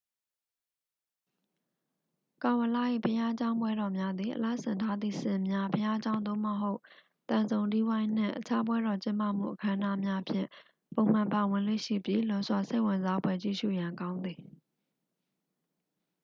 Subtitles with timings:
[2.43, 6.79] ကာဝလ၏ ဘုရားကျောင်းပွဲတော်များသည် အလှဆင်ထားသည့် ဆင်များ ဘုရားကျောင်း သို့မဟုတ်
[7.29, 10.47] သံစုံတီးဝိုင်းနှင့် အခြားပွဲတော်ကျင်းပမှုအခမ်းအနားများဖြင့်
[10.95, 14.39] ပုံမှန်ပါဝင်လေ့ရှိပြီး လွန်စွာစိတ်ဝင်စားဖွယ် ကြည့်ရှုရန်ကောင်းသည်